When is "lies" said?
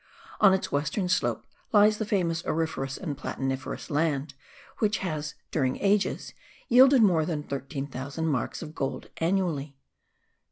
1.71-1.99